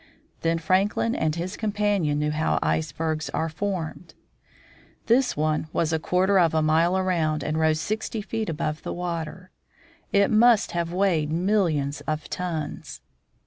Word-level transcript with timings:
Then 0.39 0.57
Franklin 0.57 1.13
and 1.13 1.35
his 1.35 1.55
companion 1.55 2.17
knew 2.17 2.31
how 2.31 2.57
icebergs 2.63 3.29
are 3.35 3.49
formed. 3.49 4.15
This 5.05 5.37
one 5.37 5.67
was 5.73 5.93
a 5.93 5.99
quarter 5.99 6.39
of 6.39 6.55
a 6.55 6.61
mile 6.63 6.97
around, 6.97 7.43
and 7.43 7.59
rose 7.59 7.79
sixty 7.79 8.23
feet 8.23 8.49
above 8.49 8.81
the 8.81 8.93
water. 8.93 9.51
It 10.11 10.31
must 10.31 10.71
have 10.71 10.91
weighed 10.91 11.31
millions 11.31 12.01
of 12.07 12.27
tons. 12.31 13.01